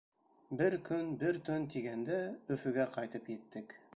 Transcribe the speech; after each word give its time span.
Бер 0.61 0.75
көн, 0.87 1.11
бер 1.25 1.37
төн 1.49 1.69
тигәндә, 1.75 2.19
Өфөгә 2.57 2.89
ҡайтып 2.99 3.33
еттек. 3.37 3.81